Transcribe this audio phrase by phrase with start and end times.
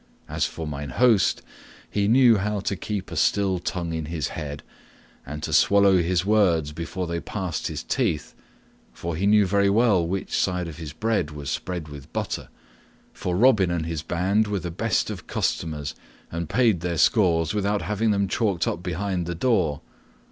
[0.27, 1.43] As for mine host,
[1.87, 4.63] he knew how to keep a still tongue in his head,
[5.27, 8.33] and to swallow his words before they passed his teeth,
[8.93, 12.49] for he knew very well which side of his bread was spread with butter,
[13.13, 15.93] for Robin and his band were the best of customers
[16.31, 19.81] and paid their scores without having them chalked up behind the door.